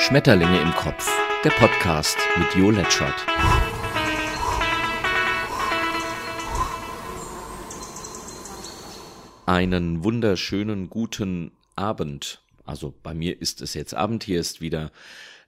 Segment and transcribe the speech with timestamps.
[0.00, 1.06] Schmetterlinge im Kopf,
[1.44, 3.26] der Podcast mit Jo Letschert.
[9.44, 12.42] Einen wunderschönen guten Abend.
[12.64, 14.90] Also bei mir ist es jetzt Abend, hier ist wieder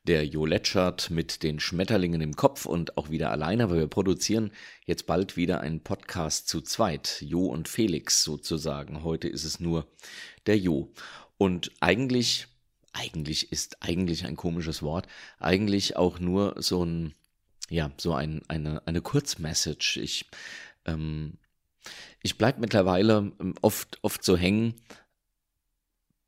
[0.04, 4.52] der Jo Letschert mit den Schmetterlingen im Kopf und auch wieder alleine, weil wir produzieren
[4.84, 9.02] jetzt bald wieder einen Podcast zu zweit, Jo und Felix sozusagen.
[9.02, 9.86] Heute ist es nur
[10.46, 10.92] der Jo.
[11.38, 12.48] Und eigentlich,
[12.92, 15.06] eigentlich ist eigentlich ein komisches Wort,
[15.38, 17.14] eigentlich auch nur so ein,
[17.68, 19.98] ja, so ein, eine, eine Kurzmessage.
[20.00, 20.26] Ich,
[20.84, 21.38] ähm,
[22.22, 24.74] ich bleib mittlerweile ähm, oft, oft so hängen,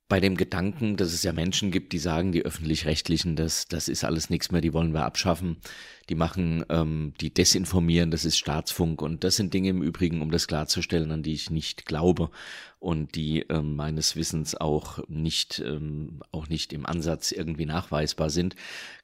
[0.07, 4.05] bei dem Gedanken, dass es ja Menschen gibt, die sagen, die öffentlich-rechtlichen, das, das ist
[4.05, 5.57] alles nichts mehr, die wollen wir abschaffen,
[6.11, 9.01] die machen, ähm, die desinformieren, das ist Staatsfunk.
[9.01, 12.31] Und das sind Dinge im Übrigen, um das klarzustellen, an die ich nicht glaube
[12.85, 18.57] und die ähm, meines Wissens auch nicht, ähm, auch nicht im Ansatz irgendwie nachweisbar sind.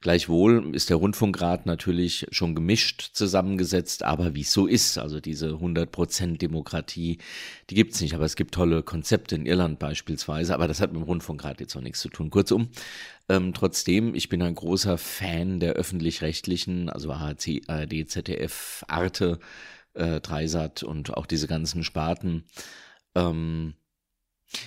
[0.02, 5.52] Gleichwohl ist der Rundfunkrat natürlich schon gemischt zusammengesetzt, aber wie es so ist, also diese
[5.52, 7.18] 100% Demokratie,
[7.70, 11.00] die gibt's nicht, aber es gibt tolle Konzepte in Irland beispielsweise, aber das hat mit
[11.00, 12.28] dem Rundfunkrat jetzt auch nichts zu tun.
[12.28, 12.68] Kurzum,
[13.30, 19.38] ähm, trotzdem, ich bin ein großer Fan der öffentlich-rechtlichen, also ARC, ARD, ZDF, Arte,
[19.94, 22.44] äh, Dreisat und auch diese ganzen Sparten.
[23.14, 23.74] Ähm,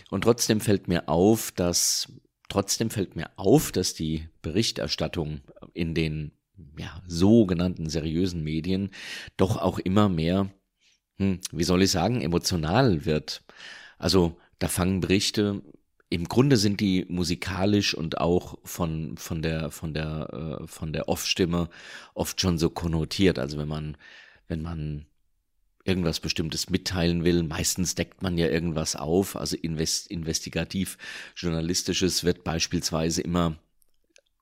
[0.10, 2.12] und trotzdem fällt mir auf, dass
[2.50, 5.42] trotzdem fällt mir auf, dass die Berichterstattung
[5.74, 6.32] in den
[6.78, 8.92] ja, sogenannten seriösen Medien
[9.38, 10.50] doch auch immer mehr,
[11.18, 13.44] hm, wie soll ich sagen, emotional wird.
[13.98, 15.62] Also da fangen Berichte
[16.10, 21.10] im Grunde sind die musikalisch und auch von von der von der äh, von der
[21.10, 21.70] Off-Stimme
[22.14, 23.40] oft schon so konnotiert.
[23.40, 23.98] Also wenn man
[24.48, 25.08] wenn man
[25.86, 27.44] irgendwas Bestimmtes mitteilen will.
[27.44, 29.36] Meistens deckt man ja irgendwas auf.
[29.36, 30.98] Also invest, investigativ
[31.36, 33.58] journalistisches wird beispielsweise immer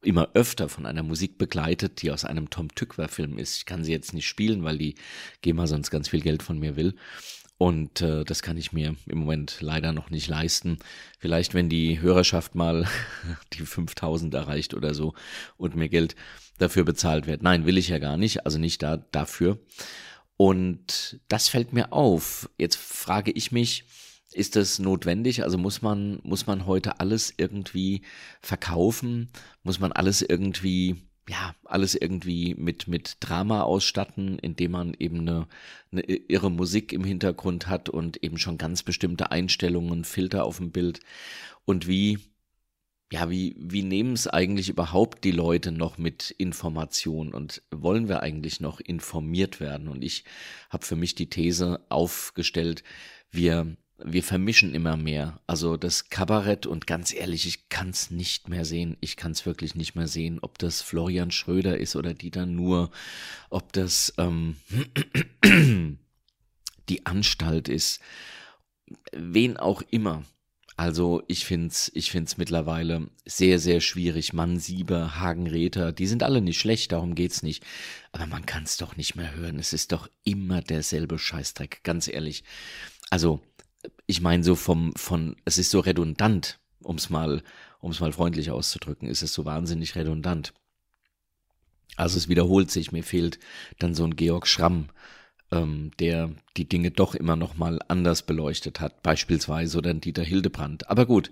[0.03, 3.57] immer öfter von einer Musik begleitet, die aus einem Tom Tückwer Film ist.
[3.57, 4.95] Ich kann sie jetzt nicht spielen, weil die
[5.41, 6.95] GEMA sonst ganz viel Geld von mir will.
[7.57, 10.79] Und äh, das kann ich mir im Moment leider noch nicht leisten.
[11.19, 12.87] Vielleicht, wenn die Hörerschaft mal
[13.53, 15.13] die 5000 erreicht oder so
[15.57, 16.15] und mir Geld
[16.57, 17.43] dafür bezahlt wird.
[17.43, 18.47] Nein, will ich ja gar nicht.
[18.47, 19.59] Also nicht da, dafür.
[20.41, 22.49] Und das fällt mir auf.
[22.57, 23.83] Jetzt frage ich mich,
[24.31, 25.43] ist das notwendig?
[25.43, 28.01] Also muss man, muss man heute alles irgendwie
[28.41, 29.29] verkaufen?
[29.61, 30.95] Muss man alles irgendwie,
[31.29, 35.47] ja, alles irgendwie mit, mit Drama ausstatten, indem man eben eine,
[35.91, 40.71] eine irre Musik im Hintergrund hat und eben schon ganz bestimmte Einstellungen, Filter auf dem
[40.71, 41.01] Bild?
[41.65, 42.17] Und wie,
[43.11, 48.21] ja, wie, wie nehmen es eigentlich überhaupt die Leute noch mit Information und wollen wir
[48.21, 49.89] eigentlich noch informiert werden?
[49.89, 50.23] Und ich
[50.69, 52.83] habe für mich die These aufgestellt,
[53.29, 55.41] wir, wir vermischen immer mehr.
[55.45, 58.95] Also das Kabarett und ganz ehrlich, ich kann es nicht mehr sehen.
[59.01, 62.91] Ich kann es wirklich nicht mehr sehen, ob das Florian Schröder ist oder Dieter Nur,
[63.49, 64.55] ob das ähm,
[66.87, 67.99] die Anstalt ist,
[69.11, 70.23] wen auch immer.
[70.81, 74.33] Also ich find's, ich find's mittlerweile sehr, sehr schwierig.
[74.33, 77.63] Mann, Sieber, Hagenräter, die sind alle nicht schlecht, darum geht's nicht.
[78.11, 79.59] Aber man kann's doch nicht mehr hören.
[79.59, 82.43] Es ist doch immer derselbe Scheißdreck, ganz ehrlich.
[83.11, 83.41] Also,
[84.07, 87.43] ich meine so vom, von, es ist so redundant, um's mal,
[87.79, 90.51] um's mal freundlich auszudrücken, ist es so wahnsinnig redundant.
[91.95, 93.37] Also es wiederholt sich, mir fehlt
[93.77, 94.89] dann so ein Georg Schramm,
[95.51, 100.89] ähm, der die Dinge doch immer noch mal anders beleuchtet hat, beispielsweise oder Dieter Hildebrand.
[100.89, 101.29] Aber gut.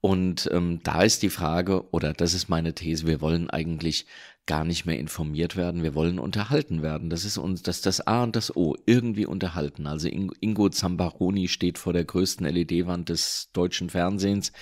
[0.00, 4.06] Und ähm, da ist die Frage, oder das ist meine These, wir wollen eigentlich
[4.46, 7.10] gar nicht mehr informiert werden, wir wollen unterhalten werden.
[7.10, 9.86] Das ist uns, das das A und das O, irgendwie unterhalten.
[9.88, 14.52] Also Ingo Zambaroni steht vor der größten LED-Wand des deutschen Fernsehens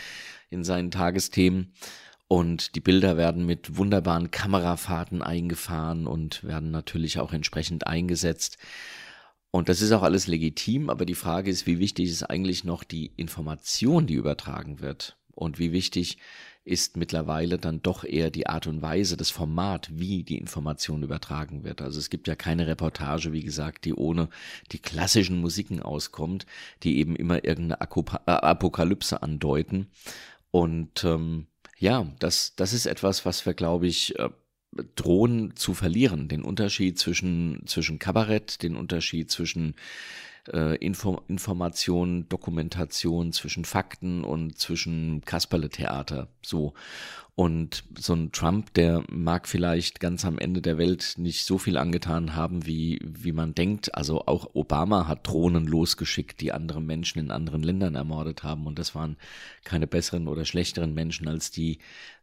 [0.49, 1.73] in seinen Tagesthemen
[2.29, 8.59] und die Bilder werden mit wunderbaren Kamerafahrten eingefahren und werden natürlich auch entsprechend eingesetzt.
[9.53, 12.85] Und das ist auch alles legitim, aber die Frage ist, wie wichtig ist eigentlich noch
[12.85, 15.17] die Information, die übertragen wird?
[15.33, 16.19] Und wie wichtig
[16.65, 21.63] ist mittlerweile dann doch eher die Art und Weise, das Format, wie die Information übertragen
[21.63, 21.81] wird.
[21.81, 24.29] Also es gibt ja keine Reportage, wie gesagt, die ohne
[24.73, 26.45] die klassischen Musiken auskommt,
[26.83, 29.87] die eben immer irgendeine Apokalypse andeuten.
[30.51, 31.47] Und ähm,
[31.79, 34.31] ja, das, das ist etwas, was wir, glaube ich, äh,
[34.95, 36.29] drohen zu verlieren.
[36.29, 39.75] Den Unterschied zwischen, zwischen Kabarett, den Unterschied zwischen
[40.53, 46.29] äh, Info Information, Dokumentation, zwischen Fakten und zwischen Kasperle-Theater.
[46.43, 46.75] So.
[47.35, 51.77] Und so ein Trump, der mag vielleicht ganz am Ende der Welt nicht so viel
[51.77, 53.95] angetan haben, wie, wie man denkt.
[53.95, 58.67] Also auch Obama hat Drohnen losgeschickt, die andere Menschen in anderen Ländern ermordet haben.
[58.67, 59.19] Und das waren
[59.65, 61.79] keine besseren oder schlechteren Menschen als die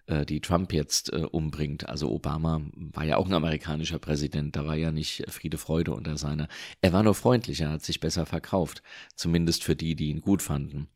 [0.07, 1.87] äh, die Trump jetzt äh, umbringt.
[1.87, 6.17] Also Obama war ja auch ein amerikanischer Präsident, da war ja nicht Friede, Freude unter
[6.17, 6.47] seiner.
[6.81, 8.83] Er war nur freundlicher, hat sich besser verkauft,
[9.15, 10.87] zumindest für die, die ihn gut fanden.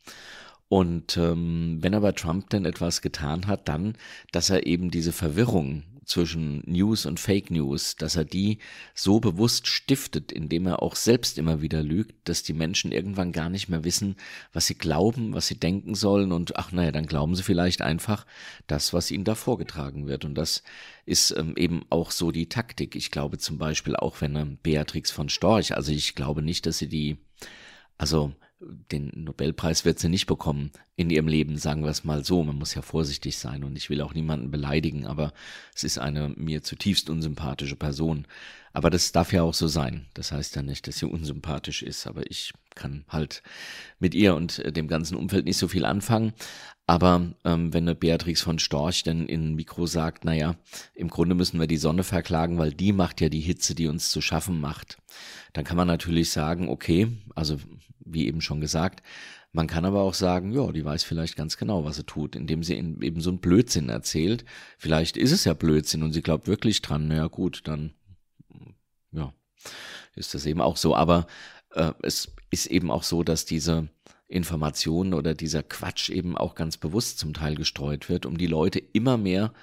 [0.69, 3.97] Und ähm, wenn aber Trump denn etwas getan hat, dann,
[4.31, 8.59] dass er eben diese Verwirrung zwischen News und Fake News, dass er die
[8.95, 13.49] so bewusst stiftet, indem er auch selbst immer wieder lügt, dass die Menschen irgendwann gar
[13.49, 14.15] nicht mehr wissen,
[14.53, 18.25] was sie glauben, was sie denken sollen und ach naja, dann glauben sie vielleicht einfach
[18.67, 20.23] das, was ihnen da vorgetragen wird.
[20.23, 20.63] Und das
[21.05, 22.95] ist ähm, eben auch so die Taktik.
[22.95, 26.77] Ich glaube zum Beispiel auch, wenn ähm, Beatrix von Storch, also ich glaube nicht, dass
[26.77, 27.17] sie die,
[27.97, 32.43] also den Nobelpreis wird sie nicht bekommen in ihrem Leben, sagen wir es mal so.
[32.43, 35.33] Man muss ja vorsichtig sein und ich will auch niemanden beleidigen, aber
[35.75, 38.25] es ist eine mir zutiefst unsympathische Person.
[38.73, 40.05] Aber das darf ja auch so sein.
[40.13, 43.41] Das heißt ja nicht, dass sie unsympathisch ist, aber ich kann halt
[43.99, 46.33] mit ihr und äh, dem ganzen Umfeld nicht so viel anfangen.
[46.85, 50.55] Aber ähm, wenn eine Beatrix von Storch dann in Mikro sagt, naja,
[50.93, 54.09] im Grunde müssen wir die Sonne verklagen, weil die macht ja die Hitze, die uns
[54.09, 54.97] zu schaffen macht,
[55.53, 57.57] dann kann man natürlich sagen, okay, also
[58.09, 59.03] wie eben schon gesagt,
[59.51, 62.63] man kann aber auch sagen, ja, die weiß vielleicht ganz genau, was sie tut, indem
[62.63, 64.45] sie eben so einen Blödsinn erzählt.
[64.77, 67.07] Vielleicht ist es ja Blödsinn und sie glaubt wirklich dran.
[67.07, 67.93] Naja, gut, dann,
[69.11, 69.33] ja,
[70.15, 70.95] ist das eben auch so.
[70.95, 71.27] Aber
[71.71, 73.89] äh, es ist eben auch so, dass diese
[74.27, 78.79] Informationen oder dieser Quatsch eben auch ganz bewusst zum Teil gestreut wird, um die Leute
[78.79, 79.53] immer mehr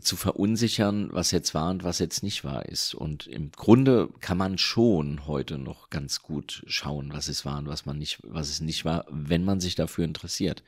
[0.00, 2.94] zu verunsichern, was jetzt wahr und was jetzt nicht wahr ist.
[2.94, 7.68] Und im Grunde kann man schon heute noch ganz gut schauen, was es war und
[7.68, 10.62] was man nicht, was es nicht war, wenn man sich dafür interessiert.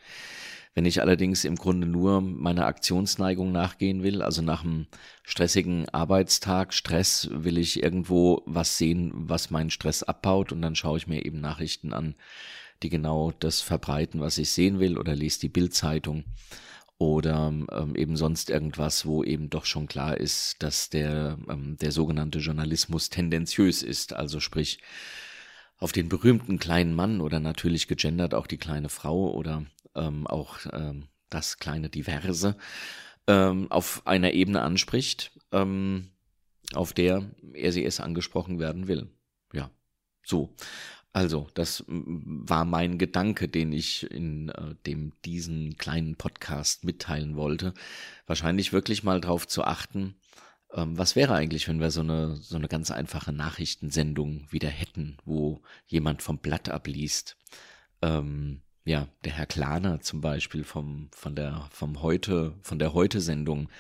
[0.75, 4.87] Wenn ich allerdings im Grunde nur meiner Aktionsneigung nachgehen will, also nach einem
[5.23, 10.99] stressigen Arbeitstag, Stress, will ich irgendwo was sehen, was meinen Stress abbaut und dann schaue
[10.99, 12.15] ich mir eben Nachrichten an,
[12.83, 16.25] die genau das verbreiten, was ich sehen will, oder lese die Bildzeitung
[16.99, 21.93] oder ähm, eben sonst irgendwas, wo eben doch schon klar ist, dass der, ähm, der
[21.93, 24.81] sogenannte Journalismus tendenziös ist, also sprich
[25.79, 30.59] auf den berühmten kleinen Mann oder natürlich gegendert auch die kleine Frau oder ähm, auch
[30.73, 32.57] ähm, das kleine Diverse
[33.27, 36.13] ähm, auf einer Ebene anspricht, ähm,
[36.73, 39.11] auf der er sie es angesprochen werden will.
[39.53, 39.71] Ja,
[40.25, 40.55] so.
[41.17, 47.73] Also, das war mein Gedanke, den ich in äh, dem diesen kleinen Podcast mitteilen wollte.
[48.27, 50.17] Wahrscheinlich wirklich mal darauf zu achten,
[50.75, 55.17] ähm, was wäre eigentlich, wenn wir so eine, so eine ganz einfache Nachrichtensendung wieder hätten,
[55.25, 57.39] wo jemand vom Blatt abliest.
[58.03, 63.71] Ähm, ja, der Herr Klaner zum Beispiel vom, von der, vom heute, von der Heute-Sendung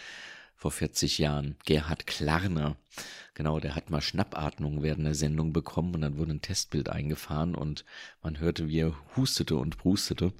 [0.56, 1.56] vor 40 Jahren.
[1.64, 2.76] Gerhard Klarner.
[3.34, 7.54] Genau, der hat mal Schnappatmung während der Sendung bekommen und dann wurde ein Testbild eingefahren
[7.54, 7.84] und
[8.22, 10.32] man hörte, wie er hustete und brustete.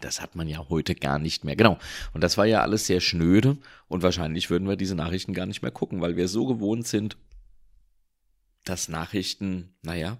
[0.00, 1.56] Das hat man ja heute gar nicht mehr.
[1.56, 1.78] Genau.
[2.14, 3.58] Und das war ja alles sehr schnöde
[3.88, 7.16] und wahrscheinlich würden wir diese Nachrichten gar nicht mehr gucken, weil wir so gewohnt sind,
[8.64, 10.18] dass Nachrichten, naja,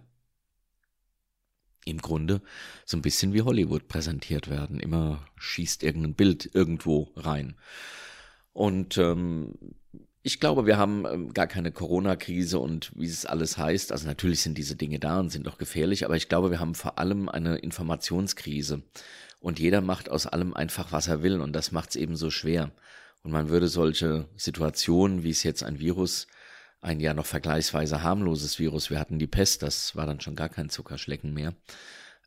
[1.84, 2.42] im Grunde
[2.84, 4.80] so ein bisschen wie Hollywood präsentiert werden.
[4.80, 7.54] Immer schießt irgendein Bild irgendwo rein.
[8.52, 9.54] Und ähm,
[10.22, 13.92] ich glaube, wir haben ähm, gar keine Corona-Krise und wie es alles heißt.
[13.92, 16.74] Also natürlich sind diese Dinge da und sind auch gefährlich, aber ich glaube, wir haben
[16.74, 18.82] vor allem eine Informationskrise.
[19.40, 21.40] Und jeder macht aus allem einfach, was er will.
[21.40, 22.72] Und das macht es eben so schwer.
[23.22, 26.26] Und man würde solche Situationen, wie es jetzt ein Virus,
[26.82, 30.48] ein ja noch vergleichsweise harmloses Virus, wir hatten die Pest, das war dann schon gar
[30.48, 31.54] kein Zuckerschlecken mehr.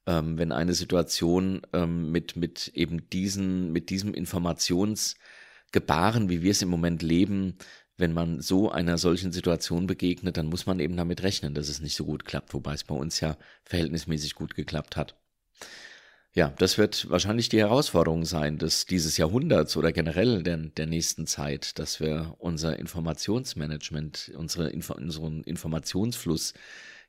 [0.06, 5.15] Ähm, wenn eine Situation ähm, mit, mit eben diesen, mit diesem Informations-
[5.74, 7.58] gebaren, wie wir es im Moment leben,
[7.98, 11.82] wenn man so einer solchen Situation begegnet, dann muss man eben damit rechnen, dass es
[11.82, 15.15] nicht so gut klappt, wobei es bei uns ja verhältnismäßig gut geklappt hat.
[16.36, 21.27] Ja, das wird wahrscheinlich die Herausforderung sein des dieses Jahrhunderts oder generell der, der nächsten
[21.27, 26.56] Zeit, dass wir unser Informationsmanagement, unsere, unseren Informationsfluss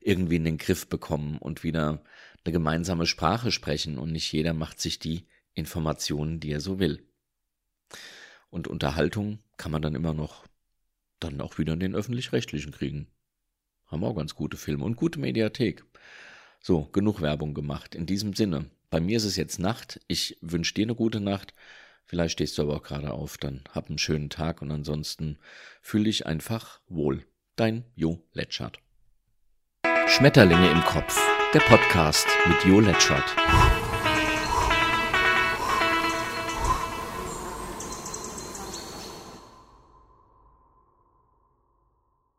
[0.01, 2.05] irgendwie in den Griff bekommen und wieder
[2.45, 7.03] eine gemeinsame Sprache sprechen und nicht jeder macht sich die Informationen, die er so will.
[8.55, 10.47] Und Unterhaltung kann man dann immer noch
[11.19, 13.09] dann auch wieder in den öffentlich-rechtlichen kriegen.
[13.87, 15.85] Haben auch ganz gute Filme und gute Mediathek.
[16.61, 17.97] So, genug Werbung gemacht.
[17.97, 20.01] In diesem Sinne, bei mir ist es jetzt Nacht.
[20.07, 21.53] Ich wünsche dir eine gute Nacht.
[22.05, 25.37] Vielleicht stehst du aber auch gerade auf, dann hab einen schönen Tag und ansonsten
[25.83, 27.27] fühl dich einfach wohl.
[27.57, 28.79] Dein Jo Letschert.
[30.07, 31.21] Schmetterlinge im Kopf.
[31.53, 33.35] Der Podcast mit Jo Letschert.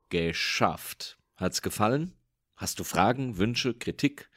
[0.10, 1.18] Geschafft.
[1.36, 2.14] Hat's gefallen?
[2.56, 4.30] Hast du Fragen, Wünsche, Kritik?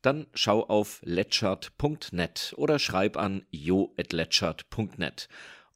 [0.00, 5.28] Dann schau auf letchert.net oder schreib an jo.letchert.net.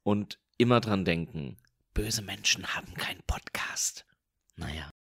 [0.03, 1.57] Und immer dran denken,
[1.93, 4.05] böse Menschen haben keinen Podcast.